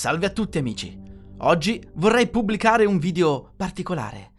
Salve 0.00 0.24
a 0.24 0.30
tutti 0.30 0.56
amici. 0.56 0.98
Oggi 1.40 1.86
vorrei 1.96 2.30
pubblicare 2.30 2.86
un 2.86 2.98
video 2.98 3.52
particolare. 3.54 4.32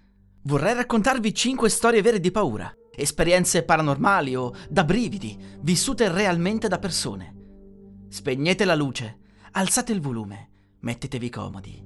Vorrei 0.45 0.73
raccontarvi 0.73 1.35
5 1.35 1.69
storie 1.69 2.01
vere 2.01 2.19
di 2.19 2.31
paura, 2.31 2.75
esperienze 2.95 3.61
paranormali 3.61 4.35
o 4.35 4.55
da 4.67 4.83
brividi, 4.83 5.37
vissute 5.59 6.11
realmente 6.11 6.67
da 6.67 6.79
persone. 6.79 7.35
Spegnete 8.09 8.65
la 8.65 8.73
luce, 8.73 9.19
alzate 9.51 9.91
il 9.91 10.01
volume, 10.01 10.49
mettetevi 10.79 11.29
comodi. 11.29 11.85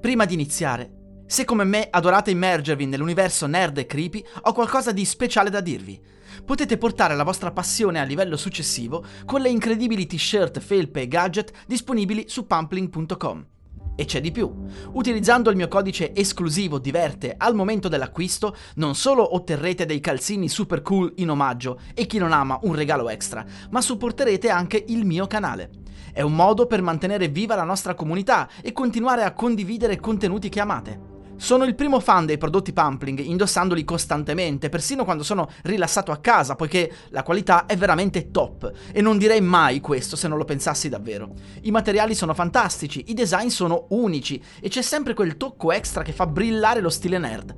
Prima 0.00 0.24
di 0.24 0.34
iniziare, 0.34 1.01
se 1.26 1.44
come 1.44 1.64
me 1.64 1.88
adorate 1.90 2.30
immergervi 2.30 2.86
nell'universo 2.86 3.46
nerd 3.46 3.78
e 3.78 3.86
creepy, 3.86 4.24
ho 4.42 4.52
qualcosa 4.52 4.92
di 4.92 5.04
speciale 5.04 5.50
da 5.50 5.60
dirvi. 5.60 6.00
Potete 6.44 6.78
portare 6.78 7.14
la 7.14 7.24
vostra 7.24 7.52
passione 7.52 8.00
a 8.00 8.04
livello 8.04 8.36
successivo 8.36 9.04
con 9.24 9.40
le 9.40 9.48
incredibili 9.48 10.06
t-shirt, 10.06 10.60
felpe 10.60 11.02
e 11.02 11.08
gadget 11.08 11.52
disponibili 11.66 12.24
su 12.28 12.46
pumpling.com. 12.46 13.46
E 13.94 14.04
c'è 14.06 14.20
di 14.20 14.32
più. 14.32 14.50
Utilizzando 14.92 15.50
il 15.50 15.56
mio 15.56 15.68
codice 15.68 16.14
esclusivo 16.14 16.78
Diverte 16.78 17.34
al 17.36 17.54
momento 17.54 17.88
dell'acquisto, 17.88 18.56
non 18.76 18.94
solo 18.94 19.34
otterrete 19.34 19.84
dei 19.84 20.00
calzini 20.00 20.48
super 20.48 20.80
cool 20.82 21.12
in 21.16 21.30
omaggio 21.30 21.80
e 21.94 22.06
chi 22.06 22.18
non 22.18 22.32
ama 22.32 22.58
un 22.62 22.74
regalo 22.74 23.08
extra, 23.10 23.44
ma 23.70 23.80
supporterete 23.82 24.48
anche 24.48 24.82
il 24.88 25.04
mio 25.04 25.26
canale. 25.26 25.70
È 26.12 26.22
un 26.22 26.34
modo 26.34 26.66
per 26.66 26.82
mantenere 26.82 27.28
viva 27.28 27.54
la 27.54 27.64
nostra 27.64 27.94
comunità 27.94 28.48
e 28.62 28.72
continuare 28.72 29.24
a 29.24 29.32
condividere 29.32 30.00
contenuti 30.00 30.48
che 30.48 30.60
amate. 30.60 31.11
Sono 31.42 31.64
il 31.64 31.74
primo 31.74 31.98
fan 31.98 32.24
dei 32.24 32.38
prodotti 32.38 32.72
Pumpling, 32.72 33.18
indossandoli 33.18 33.82
costantemente, 33.82 34.68
persino 34.68 35.02
quando 35.02 35.24
sono 35.24 35.48
rilassato 35.62 36.12
a 36.12 36.18
casa, 36.18 36.54
poiché 36.54 36.88
la 37.08 37.24
qualità 37.24 37.66
è 37.66 37.76
veramente 37.76 38.30
top. 38.30 38.70
E 38.92 39.00
non 39.00 39.18
direi 39.18 39.40
mai 39.40 39.80
questo 39.80 40.14
se 40.14 40.28
non 40.28 40.38
lo 40.38 40.44
pensassi 40.44 40.88
davvero. 40.88 41.32
I 41.62 41.72
materiali 41.72 42.14
sono 42.14 42.32
fantastici, 42.32 43.06
i 43.08 43.14
design 43.14 43.48
sono 43.48 43.86
unici 43.88 44.40
e 44.60 44.68
c'è 44.68 44.82
sempre 44.82 45.14
quel 45.14 45.36
tocco 45.36 45.72
extra 45.72 46.04
che 46.04 46.12
fa 46.12 46.28
brillare 46.28 46.80
lo 46.80 46.90
stile 46.90 47.18
nerd. 47.18 47.52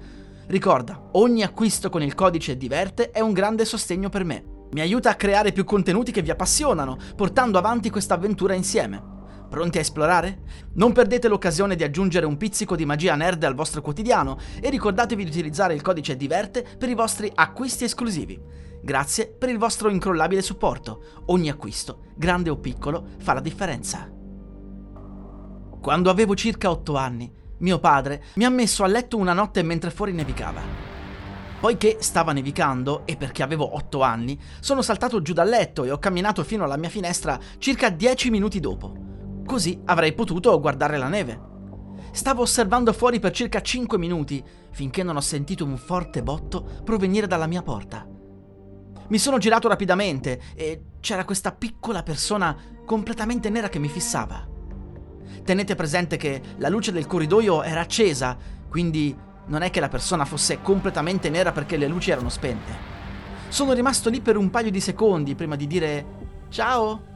Ricorda, 0.46 1.10
ogni 1.12 1.42
acquisto 1.42 1.90
con 1.90 2.00
il 2.00 2.14
codice 2.14 2.56
Diverte 2.56 3.10
è 3.10 3.20
un 3.20 3.34
grande 3.34 3.66
sostegno 3.66 4.08
per 4.08 4.24
me. 4.24 4.44
Mi 4.70 4.80
aiuta 4.80 5.10
a 5.10 5.14
creare 5.14 5.52
più 5.52 5.64
contenuti 5.64 6.10
che 6.10 6.22
vi 6.22 6.30
appassionano, 6.30 6.96
portando 7.14 7.58
avanti 7.58 7.90
questa 7.90 8.14
avventura 8.14 8.54
insieme. 8.54 9.13
Pronti 9.54 9.78
a 9.78 9.82
esplorare? 9.82 10.40
Non 10.72 10.92
perdete 10.92 11.28
l'occasione 11.28 11.76
di 11.76 11.84
aggiungere 11.84 12.26
un 12.26 12.36
pizzico 12.36 12.74
di 12.74 12.84
magia 12.84 13.14
nerd 13.14 13.44
al 13.44 13.54
vostro 13.54 13.82
quotidiano 13.82 14.36
e 14.60 14.68
ricordatevi 14.68 15.22
di 15.22 15.30
utilizzare 15.30 15.74
il 15.74 15.80
codice 15.80 16.16
Diverte 16.16 16.66
per 16.76 16.88
i 16.88 16.94
vostri 16.94 17.30
acquisti 17.32 17.84
esclusivi. 17.84 18.36
Grazie 18.82 19.28
per 19.28 19.50
il 19.50 19.58
vostro 19.58 19.90
incrollabile 19.90 20.42
supporto. 20.42 21.22
Ogni 21.26 21.50
acquisto, 21.50 22.06
grande 22.16 22.50
o 22.50 22.56
piccolo, 22.56 23.10
fa 23.18 23.32
la 23.32 23.38
differenza. 23.38 24.10
Quando 25.80 26.10
avevo 26.10 26.34
circa 26.34 26.68
8 26.68 26.96
anni, 26.96 27.32
mio 27.58 27.78
padre 27.78 28.24
mi 28.34 28.44
ha 28.44 28.50
messo 28.50 28.82
a 28.82 28.88
letto 28.88 29.16
una 29.16 29.34
notte 29.34 29.62
mentre 29.62 29.90
fuori 29.90 30.10
nevicava. 30.10 30.62
Poiché 31.60 31.98
stava 32.00 32.32
nevicando 32.32 33.02
e 33.04 33.14
perché 33.14 33.44
avevo 33.44 33.76
8 33.76 34.02
anni, 34.02 34.36
sono 34.58 34.82
saltato 34.82 35.22
giù 35.22 35.32
dal 35.32 35.48
letto 35.48 35.84
e 35.84 35.92
ho 35.92 35.98
camminato 36.00 36.42
fino 36.42 36.64
alla 36.64 36.76
mia 36.76 36.88
finestra 36.88 37.38
circa 37.58 37.88
10 37.88 38.30
minuti 38.30 38.58
dopo. 38.58 39.12
Così 39.46 39.80
avrei 39.84 40.14
potuto 40.14 40.58
guardare 40.60 40.96
la 40.96 41.08
neve. 41.08 41.52
Stavo 42.12 42.42
osservando 42.42 42.92
fuori 42.92 43.18
per 43.18 43.32
circa 43.32 43.60
5 43.60 43.98
minuti 43.98 44.42
finché 44.70 45.02
non 45.02 45.16
ho 45.16 45.20
sentito 45.20 45.64
un 45.64 45.76
forte 45.76 46.22
botto 46.22 46.80
provenire 46.84 47.26
dalla 47.26 47.46
mia 47.46 47.62
porta. 47.62 48.06
Mi 49.08 49.18
sono 49.18 49.38
girato 49.38 49.68
rapidamente 49.68 50.40
e 50.54 50.82
c'era 51.00 51.24
questa 51.24 51.52
piccola 51.52 52.02
persona 52.02 52.56
completamente 52.84 53.50
nera 53.50 53.68
che 53.68 53.78
mi 53.78 53.88
fissava. 53.88 54.48
Tenete 55.44 55.74
presente 55.74 56.16
che 56.16 56.40
la 56.56 56.68
luce 56.68 56.90
del 56.90 57.06
corridoio 57.06 57.62
era 57.62 57.80
accesa, 57.80 58.36
quindi 58.68 59.14
non 59.46 59.62
è 59.62 59.70
che 59.70 59.80
la 59.80 59.88
persona 59.88 60.24
fosse 60.24 60.62
completamente 60.62 61.28
nera 61.28 61.52
perché 61.52 61.76
le 61.76 61.86
luci 61.86 62.10
erano 62.10 62.30
spente. 62.30 62.72
Sono 63.48 63.72
rimasto 63.72 64.08
lì 64.08 64.20
per 64.20 64.36
un 64.36 64.48
paio 64.50 64.70
di 64.70 64.80
secondi 64.80 65.34
prima 65.34 65.56
di 65.56 65.66
dire 65.66 66.06
ciao 66.48 67.12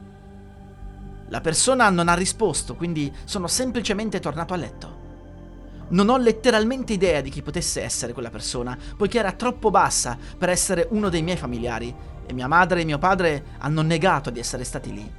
la 1.29 1.41
persona 1.41 1.89
non 1.89 2.07
ha 2.07 2.15
risposto, 2.15 2.75
quindi 2.75 3.11
sono 3.23 3.47
semplicemente 3.47 4.19
tornato 4.19 4.53
a 4.53 4.57
letto. 4.57 5.07
Non 5.89 6.09
ho 6.09 6.17
letteralmente 6.17 6.93
idea 6.93 7.21
di 7.21 7.29
chi 7.29 7.41
potesse 7.41 7.81
essere 7.81 8.13
quella 8.13 8.29
persona, 8.29 8.77
poiché 8.97 9.19
era 9.19 9.31
troppo 9.31 9.71
bassa 9.71 10.17
per 10.37 10.49
essere 10.49 10.87
uno 10.91 11.09
dei 11.09 11.21
miei 11.21 11.37
familiari 11.37 11.93
e 12.25 12.33
mia 12.33 12.47
madre 12.47 12.81
e 12.81 12.85
mio 12.85 12.99
padre 12.99 13.43
hanno 13.59 13.81
negato 13.81 14.29
di 14.29 14.39
essere 14.39 14.63
stati 14.63 14.93
lì. 14.93 15.11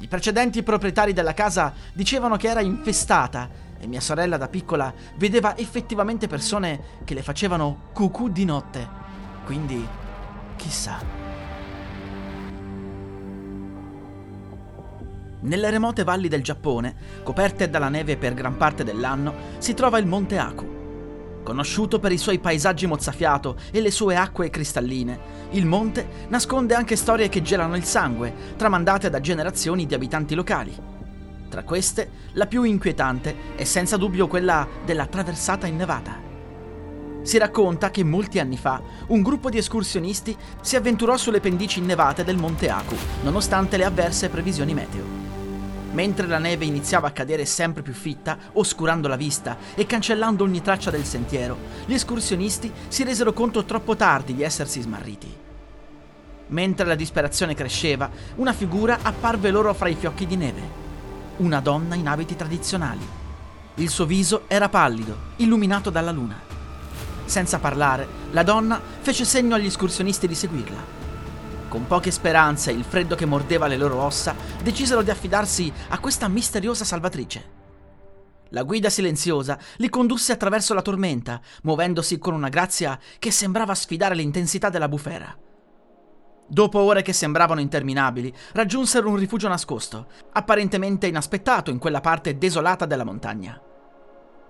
I 0.00 0.08
precedenti 0.08 0.62
proprietari 0.62 1.12
della 1.12 1.34
casa 1.34 1.72
dicevano 1.92 2.36
che 2.36 2.48
era 2.48 2.60
infestata 2.60 3.48
e 3.78 3.86
mia 3.86 4.00
sorella 4.00 4.36
da 4.36 4.48
piccola 4.48 4.92
vedeva 5.16 5.56
effettivamente 5.56 6.26
persone 6.26 7.02
che 7.04 7.14
le 7.14 7.22
facevano 7.22 7.90
cucù 7.92 8.28
di 8.28 8.44
notte. 8.44 8.88
Quindi, 9.44 9.86
chissà. 10.56 11.23
Nelle 15.44 15.68
remote 15.68 16.04
valli 16.04 16.28
del 16.28 16.42
Giappone, 16.42 16.94
coperte 17.22 17.68
dalla 17.68 17.90
neve 17.90 18.16
per 18.16 18.32
gran 18.32 18.56
parte 18.56 18.82
dell'anno, 18.82 19.34
si 19.58 19.74
trova 19.74 19.98
il 19.98 20.06
Monte 20.06 20.38
Aku. 20.38 21.42
Conosciuto 21.42 21.98
per 21.98 22.12
i 22.12 22.16
suoi 22.16 22.38
paesaggi 22.38 22.86
mozzafiato 22.86 23.56
e 23.70 23.82
le 23.82 23.90
sue 23.90 24.16
acque 24.16 24.48
cristalline, 24.48 25.20
il 25.50 25.66
monte 25.66 26.26
nasconde 26.28 26.74
anche 26.74 26.96
storie 26.96 27.28
che 27.28 27.42
gelano 27.42 27.76
il 27.76 27.84
sangue, 27.84 28.32
tramandate 28.56 29.10
da 29.10 29.20
generazioni 29.20 29.84
di 29.84 29.92
abitanti 29.92 30.34
locali. 30.34 30.74
Tra 31.50 31.62
queste, 31.62 32.10
la 32.32 32.46
più 32.46 32.62
inquietante 32.62 33.54
è 33.54 33.64
senza 33.64 33.98
dubbio 33.98 34.26
quella 34.26 34.66
della 34.86 35.04
traversata 35.04 35.66
innevata. 35.66 36.18
Si 37.20 37.36
racconta 37.36 37.90
che 37.90 38.02
molti 38.02 38.38
anni 38.38 38.56
fa 38.56 38.80
un 39.08 39.20
gruppo 39.20 39.50
di 39.50 39.58
escursionisti 39.58 40.34
si 40.62 40.76
avventurò 40.76 41.18
sulle 41.18 41.40
pendici 41.40 41.80
innevate 41.80 42.24
del 42.24 42.38
Monte 42.38 42.70
Aku, 42.70 42.96
nonostante 43.22 43.76
le 43.76 43.84
avverse 43.84 44.30
previsioni 44.30 44.72
meteo. 44.72 45.23
Mentre 45.94 46.26
la 46.26 46.38
neve 46.38 46.64
iniziava 46.64 47.06
a 47.06 47.12
cadere 47.12 47.44
sempre 47.44 47.82
più 47.82 47.92
fitta, 47.92 48.36
oscurando 48.54 49.06
la 49.06 49.14
vista 49.14 49.56
e 49.76 49.86
cancellando 49.86 50.42
ogni 50.42 50.60
traccia 50.60 50.90
del 50.90 51.04
sentiero, 51.04 51.56
gli 51.86 51.94
escursionisti 51.94 52.70
si 52.88 53.04
resero 53.04 53.32
conto 53.32 53.64
troppo 53.64 53.94
tardi 53.94 54.34
di 54.34 54.42
essersi 54.42 54.80
smarriti. 54.80 55.32
Mentre 56.48 56.86
la 56.86 56.96
disperazione 56.96 57.54
cresceva, 57.54 58.10
una 58.36 58.52
figura 58.52 58.98
apparve 59.02 59.52
loro 59.52 59.72
fra 59.72 59.88
i 59.88 59.94
fiocchi 59.94 60.26
di 60.26 60.36
neve. 60.36 60.82
Una 61.36 61.60
donna 61.60 61.94
in 61.94 62.08
abiti 62.08 62.34
tradizionali. 62.34 63.06
Il 63.76 63.88
suo 63.88 64.04
viso 64.04 64.42
era 64.48 64.68
pallido, 64.68 65.16
illuminato 65.36 65.90
dalla 65.90 66.10
luna. 66.10 66.40
Senza 67.24 67.60
parlare, 67.60 68.06
la 68.32 68.42
donna 68.42 68.80
fece 69.00 69.24
segno 69.24 69.54
agli 69.54 69.66
escursionisti 69.66 70.26
di 70.26 70.34
seguirla. 70.34 71.03
Con 71.74 71.88
poche 71.88 72.12
speranze 72.12 72.70
e 72.70 72.74
il 72.74 72.84
freddo 72.84 73.16
che 73.16 73.26
mordeva 73.26 73.66
le 73.66 73.76
loro 73.76 74.00
ossa, 74.00 74.36
decisero 74.62 75.02
di 75.02 75.10
affidarsi 75.10 75.72
a 75.88 75.98
questa 75.98 76.28
misteriosa 76.28 76.84
salvatrice. 76.84 77.50
La 78.50 78.62
guida 78.62 78.88
silenziosa 78.88 79.58
li 79.78 79.88
condusse 79.88 80.30
attraverso 80.30 80.72
la 80.72 80.82
tormenta, 80.82 81.40
muovendosi 81.64 82.20
con 82.20 82.32
una 82.32 82.48
grazia 82.48 82.96
che 83.18 83.32
sembrava 83.32 83.74
sfidare 83.74 84.14
l'intensità 84.14 84.68
della 84.68 84.88
bufera. 84.88 85.36
Dopo 86.46 86.78
ore 86.78 87.02
che 87.02 87.12
sembravano 87.12 87.60
interminabili, 87.60 88.32
raggiunsero 88.52 89.08
un 89.08 89.16
rifugio 89.16 89.48
nascosto, 89.48 90.06
apparentemente 90.30 91.08
inaspettato 91.08 91.72
in 91.72 91.78
quella 91.78 92.00
parte 92.00 92.38
desolata 92.38 92.86
della 92.86 93.02
montagna. 93.02 93.60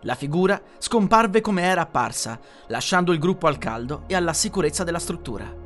La 0.02 0.14
figura 0.14 0.60
scomparve 0.76 1.40
come 1.40 1.62
era 1.62 1.80
apparsa, 1.80 2.38
lasciando 2.66 3.12
il 3.12 3.18
gruppo 3.18 3.46
al 3.46 3.56
caldo 3.56 4.02
e 4.08 4.14
alla 4.14 4.34
sicurezza 4.34 4.84
della 4.84 4.98
struttura. 4.98 5.63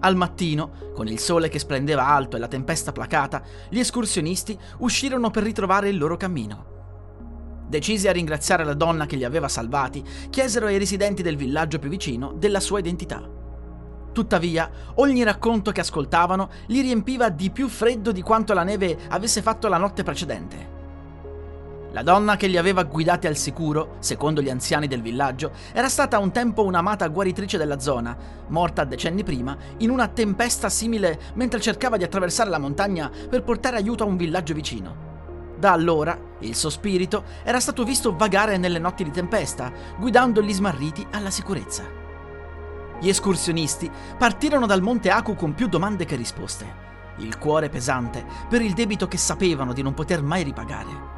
Al 0.00 0.16
mattino, 0.16 0.92
con 0.94 1.08
il 1.08 1.18
sole 1.18 1.48
che 1.48 1.58
splendeva 1.58 2.06
alto 2.06 2.36
e 2.36 2.40
la 2.40 2.48
tempesta 2.48 2.90
placata, 2.90 3.42
gli 3.68 3.78
escursionisti 3.78 4.58
uscirono 4.78 5.30
per 5.30 5.42
ritrovare 5.42 5.90
il 5.90 5.98
loro 5.98 6.16
cammino. 6.16 6.78
Decisi 7.68 8.08
a 8.08 8.12
ringraziare 8.12 8.64
la 8.64 8.74
donna 8.74 9.04
che 9.04 9.16
li 9.16 9.24
aveva 9.24 9.46
salvati, 9.46 10.02
chiesero 10.30 10.66
ai 10.66 10.78
residenti 10.78 11.22
del 11.22 11.36
villaggio 11.36 11.78
più 11.78 11.90
vicino 11.90 12.32
della 12.32 12.60
sua 12.60 12.78
identità. 12.78 13.22
Tuttavia, 14.12 14.70
ogni 14.94 15.22
racconto 15.22 15.70
che 15.70 15.80
ascoltavano 15.80 16.48
li 16.68 16.80
riempiva 16.80 17.28
di 17.28 17.50
più 17.50 17.68
freddo 17.68 18.10
di 18.10 18.22
quanto 18.22 18.54
la 18.54 18.64
neve 18.64 18.98
avesse 19.08 19.42
fatto 19.42 19.68
la 19.68 19.76
notte 19.76 20.02
precedente. 20.02 20.79
La 21.92 22.04
donna 22.04 22.36
che 22.36 22.46
li 22.46 22.56
aveva 22.56 22.84
guidati 22.84 23.26
al 23.26 23.36
sicuro, 23.36 23.96
secondo 23.98 24.40
gli 24.40 24.48
anziani 24.48 24.86
del 24.86 25.02
villaggio, 25.02 25.50
era 25.72 25.88
stata 25.88 26.20
un 26.20 26.30
tempo 26.30 26.64
un'amata 26.64 27.08
guaritrice 27.08 27.58
della 27.58 27.80
zona, 27.80 28.16
morta 28.46 28.84
decenni 28.84 29.24
prima 29.24 29.56
in 29.78 29.90
una 29.90 30.06
tempesta 30.06 30.68
simile 30.68 31.18
mentre 31.34 31.60
cercava 31.60 31.96
di 31.96 32.04
attraversare 32.04 32.48
la 32.48 32.60
montagna 32.60 33.10
per 33.28 33.42
portare 33.42 33.76
aiuto 33.76 34.04
a 34.04 34.06
un 34.06 34.16
villaggio 34.16 34.54
vicino. 34.54 35.08
Da 35.58 35.72
allora, 35.72 36.16
il 36.38 36.54
suo 36.54 36.70
spirito 36.70 37.24
era 37.42 37.58
stato 37.58 37.82
visto 37.82 38.14
vagare 38.16 38.56
nelle 38.56 38.78
notti 38.78 39.02
di 39.02 39.10
tempesta, 39.10 39.72
guidando 39.98 40.40
gli 40.42 40.52
smarriti 40.52 41.04
alla 41.10 41.30
sicurezza. 41.30 41.82
Gli 43.00 43.08
escursionisti 43.08 43.90
partirono 44.16 44.66
dal 44.66 44.80
monte 44.80 45.10
Aku 45.10 45.34
con 45.34 45.54
più 45.54 45.66
domande 45.66 46.04
che 46.04 46.14
risposte, 46.14 46.72
il 47.16 47.36
cuore 47.36 47.68
pesante 47.68 48.24
per 48.48 48.62
il 48.62 48.74
debito 48.74 49.08
che 49.08 49.16
sapevano 49.16 49.72
di 49.72 49.82
non 49.82 49.92
poter 49.92 50.22
mai 50.22 50.44
ripagare. 50.44 51.09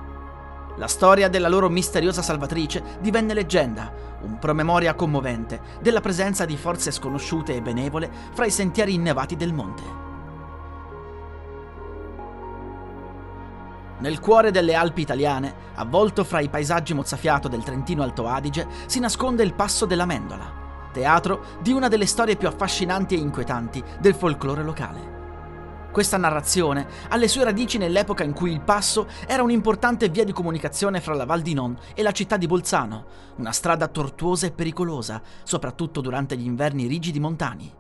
La 0.77 0.87
storia 0.87 1.29
della 1.29 1.49
loro 1.49 1.69
misteriosa 1.69 2.23
salvatrice 2.23 2.83
divenne 3.01 3.35
leggenda, 3.35 3.93
un 4.23 4.39
promemoria 4.39 4.95
commovente 4.95 5.61
della 5.83 6.01
presenza 6.01 6.47
di 6.47 6.57
forze 6.57 6.91
sconosciute 6.91 7.55
e 7.55 7.61
benevole 7.61 8.11
fra 8.33 8.47
i 8.47 8.51
sentieri 8.51 8.95
innevati 8.95 9.37
del 9.37 9.53
monte. 9.53 9.83
Nel 13.99 14.19
cuore 14.19 14.51
delle 14.51 14.75
Alpi 14.75 15.03
italiane, 15.03 15.55
avvolto 15.75 16.25
fra 16.25 16.41
i 16.41 16.49
paesaggi 16.49 16.95
mozzafiato 16.95 17.49
del 17.49 17.63
Trentino 17.63 18.03
Alto 18.03 18.27
Adige, 18.27 18.67
si 18.87 18.99
nasconde 18.99 19.43
il 19.43 19.53
Passo 19.53 19.85
della 19.85 20.07
Mendola, 20.07 20.91
teatro 20.91 21.45
di 21.61 21.71
una 21.71 21.89
delle 21.89 22.07
storie 22.07 22.37
più 22.37 22.49
affascinanti 22.49 23.15
e 23.15 23.19
inquietanti 23.19 23.85
del 24.01 24.15
folklore 24.15 24.63
locale. 24.65 25.22
Questa 25.93 26.17
narrazione 26.17 26.87
ha 27.11 27.17
le 27.17 27.29
sue 27.29 27.45
radici 27.45 27.77
nell'epoca 27.77 28.25
in 28.25 28.33
cui 28.33 28.51
il 28.51 28.63
passo 28.63 29.07
era 29.27 29.43
un'importante 29.43 30.09
via 30.09 30.25
di 30.25 30.33
comunicazione 30.33 31.03
fra 31.03 31.13
la 31.13 31.27
Val 31.27 31.43
di 31.43 31.53
Non 31.53 31.77
e 31.95 32.03
la 32.03 32.13
città 32.13 32.39
di 32.39 32.47
Bolzano, 32.47 33.05
una 33.37 33.53
strada 33.53 33.89
tortuosa 33.89 34.47
e 34.47 34.53
pericolosa, 34.53 35.21
soprattutto 35.43 36.01
durante 36.01 36.35
gli 36.39 36.47
inverni 36.47 36.87
rigidi 36.87 37.21
montani. 37.21 37.71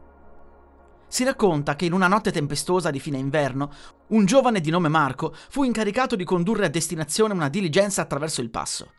Si 1.08 1.24
racconta 1.24 1.74
che 1.74 1.86
in 1.86 1.94
una 1.94 2.06
notte 2.06 2.30
tempestosa 2.30 2.90
di 2.90 3.00
fine 3.00 3.16
inverno, 3.16 3.70
un 4.08 4.26
giovane 4.26 4.60
di 4.60 4.68
nome 4.68 4.88
Marco 4.88 5.34
fu 5.48 5.62
incaricato 5.62 6.14
di 6.14 6.24
condurre 6.24 6.66
a 6.66 6.70
destinazione 6.70 7.32
una 7.32 7.48
diligenza 7.48 8.02
attraverso 8.02 8.42
il 8.42 8.50
passo. 8.50 8.92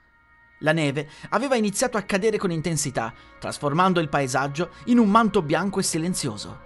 La 0.61 0.71
neve 0.71 1.07
aveva 1.29 1.55
iniziato 1.55 1.97
a 1.97 2.01
cadere 2.01 2.39
con 2.39 2.49
intensità, 2.49 3.13
trasformando 3.39 3.99
il 3.99 4.09
paesaggio 4.09 4.71
in 4.85 4.97
un 4.97 5.09
manto 5.09 5.43
bianco 5.43 5.79
e 5.79 5.83
silenzioso. 5.83 6.62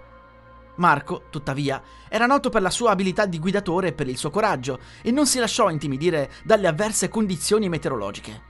Marco, 0.78 1.24
tuttavia, 1.30 1.82
era 2.08 2.26
noto 2.26 2.50
per 2.50 2.62
la 2.62 2.70
sua 2.70 2.90
abilità 2.90 3.26
di 3.26 3.38
guidatore 3.38 3.88
e 3.88 3.92
per 3.92 4.08
il 4.08 4.16
suo 4.16 4.30
coraggio 4.30 4.78
e 5.02 5.10
non 5.10 5.26
si 5.26 5.38
lasciò 5.38 5.70
intimidire 5.70 6.30
dalle 6.44 6.68
avverse 6.68 7.08
condizioni 7.08 7.68
meteorologiche. 7.68 8.46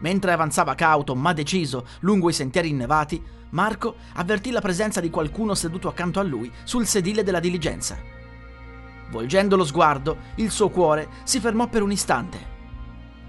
Mentre 0.00 0.32
avanzava 0.32 0.74
cauto 0.74 1.14
ma 1.14 1.32
deciso 1.32 1.86
lungo 2.00 2.28
i 2.28 2.34
sentieri 2.34 2.68
innevati, 2.68 3.22
Marco 3.50 3.96
avvertì 4.14 4.50
la 4.50 4.60
presenza 4.60 5.00
di 5.00 5.08
qualcuno 5.08 5.54
seduto 5.54 5.88
accanto 5.88 6.20
a 6.20 6.22
lui 6.22 6.52
sul 6.64 6.86
sedile 6.86 7.22
della 7.22 7.40
diligenza. 7.40 7.98
Volgendo 9.10 9.56
lo 9.56 9.64
sguardo, 9.64 10.18
il 10.36 10.50
suo 10.50 10.68
cuore 10.68 11.08
si 11.24 11.40
fermò 11.40 11.66
per 11.68 11.82
un 11.82 11.90
istante. 11.90 12.56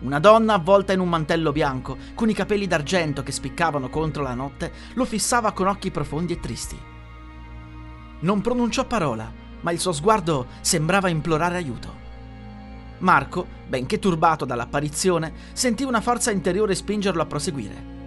Una 0.02 0.20
donna 0.20 0.56
avvolta 0.56 0.92
in 0.92 1.00
un 1.00 1.08
mantello 1.08 1.54
bianco, 1.54 1.98
con 2.16 2.30
i 2.30 2.34
capelli 2.34 2.68
d'argento 2.68 3.24
che 3.24 3.32
spiccavano 3.32 3.90
contro 3.90 4.24
la 4.24 4.34
notte, 4.34 4.74
lo 4.94 5.06
fissava 5.06 5.54
con 5.54 5.68
occhi 5.68 5.90
profondi 5.90 6.34
e 6.34 6.40
tristi. 6.42 6.98
Non 8.22 8.42
pronunciò 8.42 8.86
parola, 8.86 9.32
ma 9.62 9.72
il 9.72 9.80
suo 9.80 9.92
sguardo 9.92 10.48
sembrava 10.62 11.10
implorare 11.10 11.56
aiuto. 11.56 12.08
Marco, 13.00 13.48
benché 13.68 14.00
turbato 14.00 14.46
dall'apparizione, 14.46 15.34
sentì 15.54 15.84
una 15.84 16.02
forza 16.02 16.32
interiore 16.32 16.76
spingerlo 16.76 17.22
a 17.22 17.26
proseguire. 17.26 17.98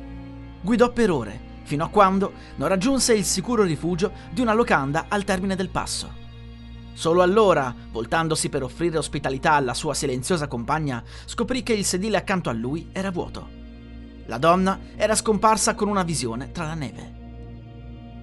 Guidò 0.61 0.93
per 0.93 1.11
ore, 1.11 1.41
fino 1.63 1.85
a 1.85 1.89
quando 1.89 2.33
non 2.57 2.69
raggiunse 2.69 3.15
il 3.15 3.25
sicuro 3.25 3.63
rifugio 3.63 4.13
di 4.31 4.41
una 4.41 4.53
locanda 4.53 5.07
al 5.09 5.25
termine 5.25 5.57
del 5.57 5.71
passo. 5.71 6.21
Solo 6.93 7.23
allora, 7.23 7.75
voltandosi 7.91 8.51
per 8.51 8.63
offrire 8.63 8.99
ospitalità 8.99 9.53
alla 9.53 9.73
sua 9.73 9.95
silenziosa 9.95 10.47
compagna, 10.47 11.03
scoprì 11.25 11.63
che 11.63 11.73
il 11.73 11.87
sedile 11.87 12.19
accanto 12.19 12.51
a 12.51 12.53
lui 12.53 12.91
era 12.93 13.11
vuoto. 13.11 13.49
La 14.27 14.37
donna 14.37 14.79
era 14.95 15.15
scomparsa 15.15 15.75
con 15.75 15.89
una 15.89 16.03
visione 16.03 16.53
tra 16.53 16.67
la 16.67 16.75
neve. 16.75 17.21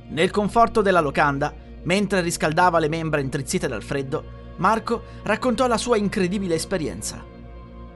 Nel 0.09 0.29
conforto 0.31 0.81
della 0.81 1.01
locanda, 1.01 1.53
Mentre 1.83 2.21
riscaldava 2.21 2.79
le 2.79 2.89
membra 2.89 3.21
intrizzite 3.21 3.67
dal 3.67 3.83
freddo, 3.83 4.37
Marco 4.57 5.03
raccontò 5.23 5.67
la 5.67 5.77
sua 5.77 5.97
incredibile 5.97 6.55
esperienza. 6.55 7.23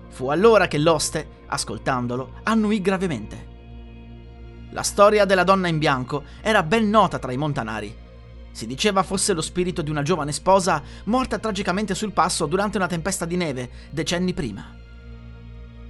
Fu 0.09 0.27
allora 0.27 0.67
che 0.67 0.77
l'oste, 0.77 1.41
ascoltandolo, 1.47 2.39
annuì 2.43 2.81
gravemente. 2.81 3.51
La 4.71 4.83
storia 4.83 5.25
della 5.25 5.43
donna 5.43 5.67
in 5.67 5.77
bianco 5.77 6.23
era 6.41 6.63
ben 6.63 6.89
nota 6.89 7.19
tra 7.19 7.31
i 7.31 7.37
montanari. 7.37 7.93
Si 8.51 8.65
diceva 8.65 9.03
fosse 9.03 9.33
lo 9.33 9.41
spirito 9.41 9.81
di 9.81 9.89
una 9.89 10.03
giovane 10.03 10.31
sposa 10.31 10.81
morta 11.05 11.39
tragicamente 11.39 11.95
sul 11.95 12.11
passo 12.11 12.45
durante 12.45 12.77
una 12.77 12.87
tempesta 12.87 13.25
di 13.25 13.35
neve 13.35 13.69
decenni 13.89 14.33
prima. 14.33 14.77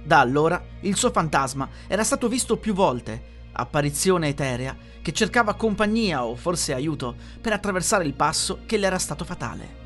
Da 0.02 0.18
allora 0.18 0.62
il 0.80 0.96
suo 0.96 1.10
fantasma 1.10 1.68
era 1.86 2.04
stato 2.04 2.28
visto 2.28 2.56
più 2.56 2.74
volte 2.74 3.32
apparizione 3.54 4.28
eterea 4.28 4.76
che 5.00 5.12
cercava 5.12 5.54
compagnia 5.54 6.24
o 6.24 6.34
forse 6.34 6.74
aiuto 6.74 7.14
per 7.40 7.52
attraversare 7.52 8.04
il 8.04 8.14
passo 8.14 8.60
che 8.66 8.76
le 8.76 8.86
era 8.86 8.98
stato 8.98 9.24
fatale. 9.24 9.82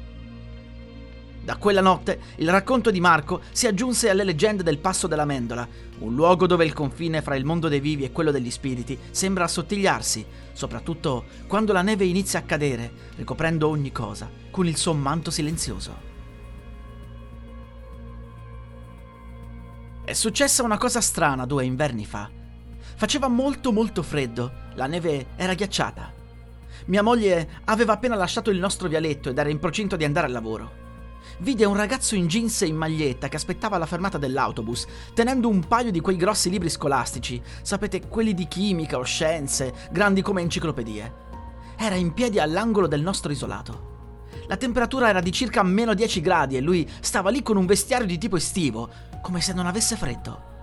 Da 1.48 1.56
quella 1.56 1.80
notte 1.80 2.20
il 2.36 2.50
racconto 2.50 2.90
di 2.90 3.00
Marco 3.00 3.40
si 3.52 3.66
aggiunse 3.66 4.10
alle 4.10 4.22
leggende 4.22 4.62
del 4.62 4.76
Passo 4.76 5.06
della 5.06 5.24
Mendola, 5.24 5.66
un 6.00 6.14
luogo 6.14 6.46
dove 6.46 6.66
il 6.66 6.74
confine 6.74 7.22
fra 7.22 7.36
il 7.36 7.46
mondo 7.46 7.68
dei 7.68 7.80
vivi 7.80 8.04
e 8.04 8.12
quello 8.12 8.30
degli 8.30 8.50
spiriti 8.50 8.98
sembra 9.10 9.44
assottigliarsi, 9.44 10.26
soprattutto 10.52 11.24
quando 11.46 11.72
la 11.72 11.80
neve 11.80 12.04
inizia 12.04 12.40
a 12.40 12.42
cadere, 12.42 12.92
ricoprendo 13.16 13.66
ogni 13.66 13.92
cosa 13.92 14.30
con 14.50 14.66
il 14.66 14.76
suo 14.76 14.92
manto 14.92 15.30
silenzioso. 15.30 16.06
È 20.04 20.12
successa 20.12 20.62
una 20.62 20.76
cosa 20.76 21.00
strana 21.00 21.46
due 21.46 21.64
inverni 21.64 22.04
fa. 22.04 22.30
Faceva 22.98 23.28
molto 23.28 23.70
molto 23.70 24.02
freddo, 24.02 24.50
la 24.74 24.88
neve 24.88 25.26
era 25.36 25.54
ghiacciata. 25.54 26.12
Mia 26.86 27.00
moglie 27.00 27.60
aveva 27.66 27.92
appena 27.92 28.16
lasciato 28.16 28.50
il 28.50 28.58
nostro 28.58 28.88
vialetto 28.88 29.28
ed 29.28 29.38
era 29.38 29.50
in 29.50 29.60
procinto 29.60 29.94
di 29.94 30.02
andare 30.02 30.26
al 30.26 30.32
lavoro. 30.32 30.72
Vide 31.38 31.64
un 31.64 31.76
ragazzo 31.76 32.16
in 32.16 32.26
jeans 32.26 32.62
e 32.62 32.66
in 32.66 32.74
maglietta 32.74 33.28
che 33.28 33.36
aspettava 33.36 33.76
alla 33.76 33.86
fermata 33.86 34.18
dell'autobus, 34.18 34.84
tenendo 35.14 35.48
un 35.48 35.64
paio 35.68 35.92
di 35.92 36.00
quei 36.00 36.16
grossi 36.16 36.50
libri 36.50 36.68
scolastici, 36.68 37.40
sapete, 37.62 38.08
quelli 38.08 38.34
di 38.34 38.48
chimica 38.48 38.98
o 38.98 39.04
scienze, 39.04 39.72
grandi 39.92 40.20
come 40.20 40.40
enciclopedie. 40.40 41.14
Era 41.76 41.94
in 41.94 42.12
piedi 42.12 42.40
all'angolo 42.40 42.88
del 42.88 43.02
nostro 43.02 43.30
isolato. 43.30 44.26
La 44.48 44.56
temperatura 44.56 45.08
era 45.08 45.20
di 45.20 45.30
circa 45.30 45.62
meno 45.62 45.94
10 45.94 46.20
gradi 46.20 46.56
e 46.56 46.60
lui 46.60 46.90
stava 46.98 47.30
lì 47.30 47.44
con 47.44 47.56
un 47.56 47.66
vestiario 47.66 48.08
di 48.08 48.18
tipo 48.18 48.34
estivo, 48.34 48.90
come 49.22 49.40
se 49.40 49.52
non 49.52 49.66
avesse 49.66 49.94
freddo. 49.94 50.56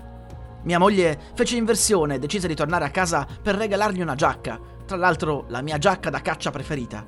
Mia 0.66 0.80
moglie 0.80 1.20
fece 1.36 1.58
inversione 1.58 2.16
e 2.16 2.20
decise 2.20 2.48
di 2.48 2.56
tornare 2.56 2.86
a 2.86 2.90
casa 2.90 3.28
per 3.42 3.56
regalargli 3.56 4.02
una 4.02 4.16
giacca, 4.16 4.60
tra 4.86 4.98
l'altro 4.98 5.46
la 5.50 5.62
mia 5.62 5.78
giacca 5.78 6.10
da 6.10 6.22
caccia 6.22 6.50
preferita. 6.50 7.06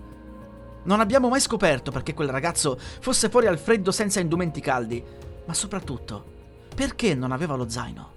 Non 0.84 1.00
abbiamo 1.00 1.28
mai 1.28 1.40
scoperto 1.42 1.90
perché 1.90 2.14
quel 2.14 2.30
ragazzo 2.30 2.78
fosse 2.78 3.30
fuori 3.30 3.48
al 3.48 3.58
freddo 3.58 3.92
senza 3.92 4.20
indumenti 4.20 4.62
caldi, 4.62 5.04
ma 5.46 5.54
soprattutto 5.56 6.36
perché 6.76 7.16
non 7.16 7.32
aveva 7.32 7.56
lo 7.56 7.68
zaino. 7.68 8.14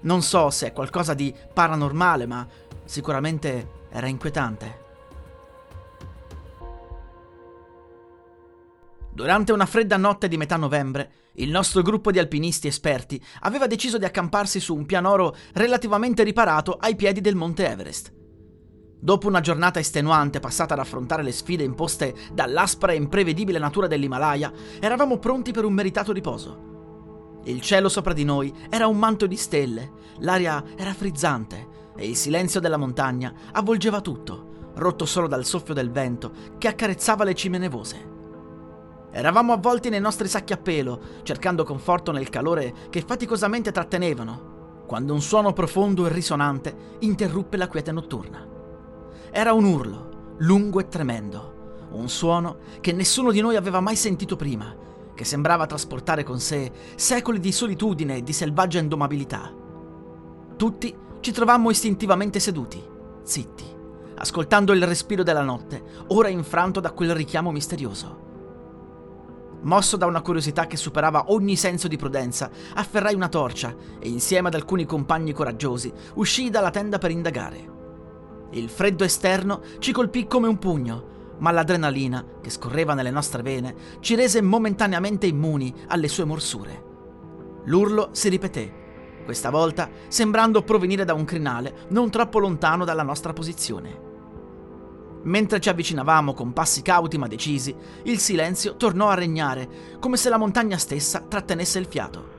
Non 0.00 0.20
so 0.20 0.50
se 0.50 0.66
è 0.66 0.72
qualcosa 0.74 1.14
di 1.14 1.34
paranormale, 1.54 2.26
ma 2.26 2.46
sicuramente 2.84 3.84
era 3.88 4.08
inquietante. 4.08 4.84
Durante 9.10 9.52
una 9.52 9.64
fredda 9.64 9.96
notte 9.96 10.28
di 10.28 10.36
metà 10.36 10.56
novembre, 10.56 11.10
il 11.36 11.50
nostro 11.50 11.82
gruppo 11.82 12.10
di 12.10 12.18
alpinisti 12.18 12.66
esperti 12.66 13.20
aveva 13.40 13.66
deciso 13.66 13.98
di 13.98 14.04
accamparsi 14.04 14.60
su 14.60 14.74
un 14.74 14.86
pianoro 14.86 15.34
relativamente 15.54 16.22
riparato 16.22 16.76
ai 16.78 16.96
piedi 16.96 17.20
del 17.20 17.34
monte 17.34 17.68
Everest. 17.68 18.12
Dopo 18.98 19.28
una 19.28 19.40
giornata 19.40 19.78
estenuante 19.78 20.40
passata 20.40 20.74
ad 20.74 20.80
affrontare 20.80 21.22
le 21.22 21.32
sfide 21.32 21.62
imposte 21.62 22.14
dall'aspra 22.32 22.92
e 22.92 22.96
imprevedibile 22.96 23.58
natura 23.58 23.86
dell'Himalaya, 23.86 24.52
eravamo 24.80 25.18
pronti 25.18 25.52
per 25.52 25.64
un 25.64 25.74
meritato 25.74 26.12
riposo. 26.12 27.40
Il 27.44 27.60
cielo 27.60 27.88
sopra 27.88 28.12
di 28.12 28.24
noi 28.24 28.52
era 28.70 28.86
un 28.86 28.96
manto 28.96 29.26
di 29.26 29.36
stelle, 29.36 29.92
l'aria 30.20 30.64
era 30.76 30.94
frizzante 30.94 31.74
e 31.96 32.08
il 32.08 32.16
silenzio 32.16 32.58
della 32.58 32.78
montagna 32.78 33.32
avvolgeva 33.52 34.00
tutto, 34.00 34.72
rotto 34.74 35.04
solo 35.04 35.28
dal 35.28 35.44
soffio 35.44 35.74
del 35.74 35.90
vento 35.90 36.32
che 36.58 36.68
accarezzava 36.68 37.24
le 37.24 37.34
cime 37.34 37.58
nevose. 37.58 38.15
Eravamo 39.16 39.54
avvolti 39.54 39.88
nei 39.88 39.98
nostri 39.98 40.28
sacchi 40.28 40.52
a 40.52 40.58
pelo, 40.58 41.00
cercando 41.22 41.64
conforto 41.64 42.12
nel 42.12 42.28
calore 42.28 42.74
che 42.90 43.00
faticosamente 43.00 43.72
trattenevano, 43.72 44.82
quando 44.86 45.14
un 45.14 45.22
suono 45.22 45.54
profondo 45.54 46.04
e 46.04 46.12
risonante 46.12 46.76
interruppe 46.98 47.56
la 47.56 47.66
quiete 47.66 47.92
notturna. 47.92 48.46
Era 49.30 49.54
un 49.54 49.64
urlo, 49.64 50.34
lungo 50.40 50.80
e 50.80 50.88
tremendo, 50.88 51.86
un 51.92 52.10
suono 52.10 52.58
che 52.82 52.92
nessuno 52.92 53.30
di 53.30 53.40
noi 53.40 53.56
aveva 53.56 53.80
mai 53.80 53.96
sentito 53.96 54.36
prima, 54.36 54.76
che 55.14 55.24
sembrava 55.24 55.64
trasportare 55.64 56.22
con 56.22 56.38
sé 56.38 56.70
secoli 56.94 57.40
di 57.40 57.52
solitudine 57.52 58.16
e 58.16 58.22
di 58.22 58.34
selvaggia 58.34 58.80
indomabilità. 58.80 59.50
Tutti 60.56 60.94
ci 61.20 61.32
trovammo 61.32 61.70
istintivamente 61.70 62.38
seduti, 62.38 62.84
zitti, 63.22 63.64
ascoltando 64.16 64.74
il 64.74 64.86
respiro 64.86 65.22
della 65.22 65.40
notte, 65.40 65.82
ora 66.08 66.28
infranto 66.28 66.80
da 66.80 66.90
quel 66.90 67.14
richiamo 67.14 67.50
misterioso. 67.50 68.25
Mosso 69.66 69.96
da 69.96 70.06
una 70.06 70.22
curiosità 70.22 70.68
che 70.68 70.76
superava 70.76 71.24
ogni 71.28 71.56
senso 71.56 71.88
di 71.88 71.96
prudenza, 71.96 72.50
afferrai 72.74 73.14
una 73.14 73.28
torcia 73.28 73.74
e 73.98 74.08
insieme 74.08 74.46
ad 74.46 74.54
alcuni 74.54 74.86
compagni 74.86 75.32
coraggiosi 75.32 75.92
uscii 76.14 76.50
dalla 76.50 76.70
tenda 76.70 76.98
per 76.98 77.10
indagare. 77.10 77.74
Il 78.52 78.68
freddo 78.68 79.02
esterno 79.02 79.60
ci 79.80 79.90
colpì 79.90 80.28
come 80.28 80.46
un 80.46 80.58
pugno, 80.58 81.34
ma 81.38 81.50
l'adrenalina 81.50 82.24
che 82.40 82.48
scorreva 82.48 82.94
nelle 82.94 83.10
nostre 83.10 83.42
vene 83.42 83.74
ci 83.98 84.14
rese 84.14 84.40
momentaneamente 84.40 85.26
immuni 85.26 85.74
alle 85.88 86.06
sue 86.06 86.24
morsure. 86.24 86.84
L'urlo 87.64 88.10
si 88.12 88.28
ripeté, 88.28 88.84
questa 89.24 89.50
volta 89.50 89.90
sembrando 90.06 90.62
provenire 90.62 91.04
da 91.04 91.12
un 91.12 91.24
crinale 91.24 91.86
non 91.88 92.08
troppo 92.08 92.38
lontano 92.38 92.84
dalla 92.84 93.02
nostra 93.02 93.32
posizione. 93.32 94.05
Mentre 95.26 95.58
ci 95.58 95.68
avvicinavamo 95.68 96.34
con 96.34 96.52
passi 96.52 96.82
cauti 96.82 97.18
ma 97.18 97.26
decisi, 97.26 97.74
il 98.04 98.18
silenzio 98.18 98.76
tornò 98.76 99.08
a 99.08 99.14
regnare, 99.14 99.68
come 99.98 100.16
se 100.16 100.28
la 100.28 100.36
montagna 100.36 100.76
stessa 100.78 101.20
trattenesse 101.20 101.80
il 101.80 101.86
fiato. 101.86 102.34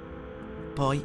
Poi, 0.73 1.03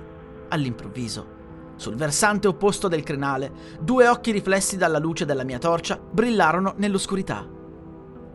all'improvviso, 0.48 1.40
sul 1.74 1.96
versante 1.96 2.46
opposto 2.46 2.86
del 2.86 3.02
crinale, 3.02 3.52
due 3.80 4.06
occhi 4.06 4.30
riflessi 4.30 4.76
dalla 4.76 4.98
luce 4.98 5.24
della 5.24 5.42
mia 5.42 5.58
torcia 5.58 5.98
brillarono 5.98 6.74
nell'oscurità. 6.76 7.48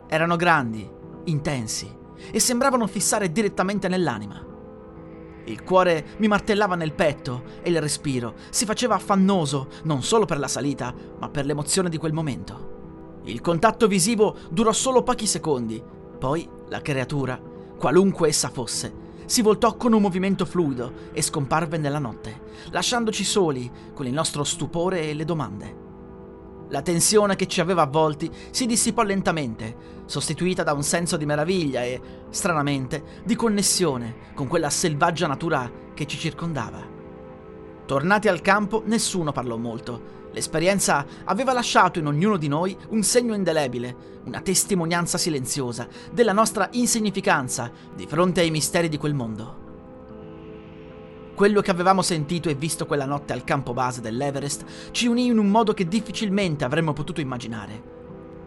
Erano 0.06 0.36
grandi, 0.36 0.86
intensi, 1.24 1.90
e 2.30 2.40
sembravano 2.40 2.86
fissare 2.86 3.32
direttamente 3.32 3.88
nell'anima. 3.88 4.44
Il 5.44 5.62
cuore 5.62 6.08
mi 6.18 6.28
martellava 6.28 6.74
nel 6.74 6.92
petto 6.92 7.44
e 7.62 7.70
il 7.70 7.80
respiro 7.80 8.34
si 8.50 8.66
faceva 8.66 8.96
affannoso 8.96 9.68
non 9.84 10.02
solo 10.02 10.26
per 10.26 10.38
la 10.38 10.48
salita, 10.48 10.94
ma 11.18 11.30
per 11.30 11.46
l'emozione 11.46 11.88
di 11.88 11.96
quel 11.96 12.12
momento. 12.12 12.76
Il 13.24 13.40
contatto 13.40 13.86
visivo 13.86 14.36
durò 14.50 14.72
solo 14.72 15.02
pochi 15.02 15.26
secondi, 15.26 15.82
poi 16.18 16.48
la 16.68 16.80
creatura, 16.80 17.40
qualunque 17.78 18.28
essa 18.28 18.48
fosse, 18.48 19.06
si 19.26 19.42
voltò 19.42 19.76
con 19.76 19.92
un 19.92 20.00
movimento 20.00 20.46
fluido 20.46 20.92
e 21.12 21.20
scomparve 21.20 21.76
nella 21.76 21.98
notte, 21.98 22.40
lasciandoci 22.70 23.24
soli 23.24 23.70
con 23.92 24.06
il 24.06 24.12
nostro 24.12 24.42
stupore 24.42 25.02
e 25.02 25.14
le 25.14 25.24
domande. 25.24 25.86
La 26.70 26.82
tensione 26.82 27.36
che 27.36 27.46
ci 27.46 27.60
aveva 27.60 27.82
avvolti 27.82 28.30
si 28.50 28.66
dissipò 28.66 29.02
lentamente, 29.02 30.02
sostituita 30.06 30.62
da 30.62 30.72
un 30.72 30.82
senso 30.82 31.16
di 31.16 31.26
meraviglia 31.26 31.82
e, 31.82 32.00
stranamente, 32.30 33.22
di 33.24 33.36
connessione 33.36 34.32
con 34.34 34.46
quella 34.48 34.70
selvaggia 34.70 35.26
natura 35.26 35.70
che 35.94 36.06
ci 36.06 36.18
circondava. 36.18 36.97
Tornati 37.88 38.28
al 38.28 38.42
campo, 38.42 38.82
nessuno 38.84 39.32
parlò 39.32 39.56
molto. 39.56 40.28
L'esperienza 40.32 41.06
aveva 41.24 41.54
lasciato 41.54 41.98
in 41.98 42.06
ognuno 42.06 42.36
di 42.36 42.46
noi 42.46 42.76
un 42.90 43.02
segno 43.02 43.32
indelebile, 43.32 44.20
una 44.24 44.42
testimonianza 44.42 45.16
silenziosa 45.16 45.88
della 46.12 46.34
nostra 46.34 46.68
insignificanza 46.72 47.72
di 47.96 48.06
fronte 48.06 48.42
ai 48.42 48.50
misteri 48.50 48.90
di 48.90 48.98
quel 48.98 49.14
mondo. 49.14 49.56
Quello 51.34 51.62
che 51.62 51.70
avevamo 51.70 52.02
sentito 52.02 52.50
e 52.50 52.54
visto 52.56 52.84
quella 52.84 53.06
notte 53.06 53.32
al 53.32 53.42
campo 53.42 53.72
base 53.72 54.02
dell'Everest 54.02 54.90
ci 54.90 55.06
unì 55.06 55.24
in 55.24 55.38
un 55.38 55.46
modo 55.46 55.72
che 55.72 55.88
difficilmente 55.88 56.66
avremmo 56.66 56.92
potuto 56.92 57.22
immaginare. 57.22 57.82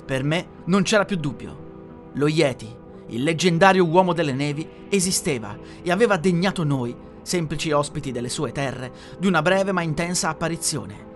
Per 0.06 0.24
me 0.24 0.48
non 0.66 0.84
c'era 0.84 1.06
più 1.06 1.18
dubbio. 1.18 2.12
Lo 2.14 2.28
Yeti, 2.28 2.72
il 3.08 3.24
leggendario 3.24 3.86
uomo 3.86 4.14
delle 4.14 4.34
nevi, 4.34 4.70
esisteva 4.88 5.58
e 5.82 5.90
aveva 5.90 6.18
degnato 6.18 6.64
noi 6.64 7.10
semplici 7.22 7.72
ospiti 7.72 8.12
delle 8.12 8.30
sue 8.30 8.52
terre, 8.52 8.92
di 9.18 9.28
una 9.28 9.42
breve 9.42 9.72
ma 9.72 9.82
intensa 9.82 10.30
apparizione. 10.30 11.10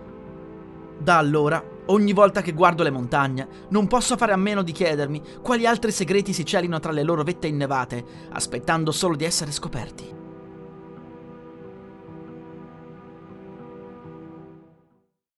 Da 0.98 1.18
allora, 1.18 1.62
ogni 1.86 2.12
volta 2.12 2.40
che 2.40 2.52
guardo 2.52 2.82
le 2.82 2.90
montagne, 2.90 3.48
non 3.68 3.86
posso 3.86 4.16
fare 4.16 4.32
a 4.32 4.36
meno 4.36 4.62
di 4.62 4.72
chiedermi 4.72 5.22
quali 5.42 5.66
altri 5.66 5.92
segreti 5.92 6.32
si 6.32 6.44
celino 6.44 6.80
tra 6.80 6.92
le 6.92 7.02
loro 7.02 7.22
vette 7.22 7.46
innevate, 7.46 8.04
aspettando 8.30 8.92
solo 8.92 9.16
di 9.16 9.24
essere 9.24 9.52
scoperti. 9.52 10.24